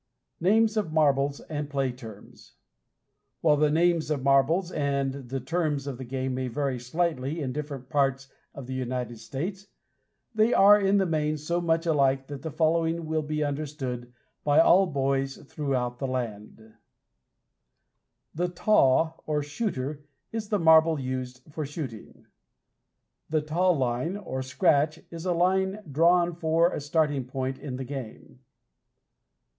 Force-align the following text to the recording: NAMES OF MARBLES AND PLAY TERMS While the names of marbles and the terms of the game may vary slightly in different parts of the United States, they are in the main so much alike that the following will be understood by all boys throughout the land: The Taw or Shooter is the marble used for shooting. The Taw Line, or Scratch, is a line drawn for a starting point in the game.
NAMES 0.39 0.77
OF 0.77 0.91
MARBLES 0.91 1.41
AND 1.41 1.69
PLAY 1.69 1.91
TERMS 1.91 2.53
While 3.41 3.57
the 3.57 3.69
names 3.69 4.09
of 4.09 4.23
marbles 4.23 4.71
and 4.71 5.29
the 5.29 5.39
terms 5.39 5.85
of 5.85 5.99
the 5.99 6.03
game 6.05 6.33
may 6.33 6.47
vary 6.47 6.79
slightly 6.79 7.39
in 7.39 7.51
different 7.53 7.87
parts 7.87 8.27
of 8.55 8.65
the 8.65 8.73
United 8.73 9.19
States, 9.19 9.67
they 10.33 10.55
are 10.55 10.81
in 10.81 10.97
the 10.97 11.05
main 11.05 11.37
so 11.37 11.61
much 11.61 11.85
alike 11.85 12.25
that 12.29 12.41
the 12.41 12.49
following 12.49 13.05
will 13.05 13.21
be 13.21 13.43
understood 13.43 14.11
by 14.43 14.59
all 14.59 14.87
boys 14.87 15.37
throughout 15.37 15.99
the 15.99 16.07
land: 16.07 16.73
The 18.33 18.49
Taw 18.49 19.13
or 19.27 19.43
Shooter 19.43 20.03
is 20.31 20.49
the 20.49 20.57
marble 20.57 20.99
used 20.99 21.43
for 21.51 21.63
shooting. 21.63 22.25
The 23.29 23.41
Taw 23.43 23.69
Line, 23.69 24.17
or 24.17 24.41
Scratch, 24.41 24.99
is 25.11 25.27
a 25.27 25.33
line 25.33 25.83
drawn 25.91 26.33
for 26.33 26.71
a 26.73 26.81
starting 26.81 27.25
point 27.25 27.59
in 27.59 27.75
the 27.75 27.85
game. 27.85 28.39